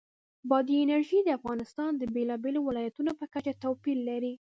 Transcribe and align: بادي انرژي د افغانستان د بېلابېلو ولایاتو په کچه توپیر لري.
بادي 0.49 0.73
انرژي 0.83 1.19
د 1.23 1.29
افغانستان 1.39 1.91
د 1.97 2.03
بېلابېلو 2.15 2.59
ولایاتو 2.67 3.11
په 3.19 3.25
کچه 3.33 3.53
توپیر 3.63 3.97
لري. 4.09 4.33